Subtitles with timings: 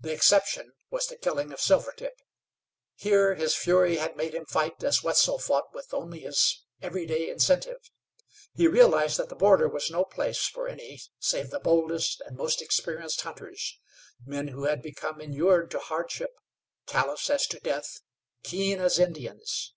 [0.00, 2.14] The exception was the killing of Silvertip.
[2.94, 7.28] Here his fury had made him fight as Wetzel fought with only his every day
[7.28, 7.76] incentive.
[8.54, 12.62] He realized that the border was no place for any save the boldest and most
[12.62, 13.78] experienced hunters
[14.24, 16.30] men who had become inured to hardship,
[16.86, 18.00] callous as to death,
[18.42, 19.74] keen as Indians.